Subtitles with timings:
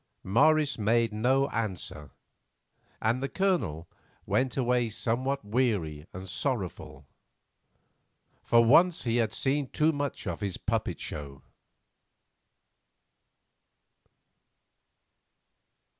[0.23, 2.09] Morris made no answer,
[2.99, 3.87] and the Colonel
[4.25, 7.05] went away somewhat weary and sorrowful.
[8.41, 11.43] For once he had seen too much of his puppet show.